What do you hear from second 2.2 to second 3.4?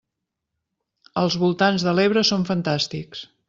són fantàstics!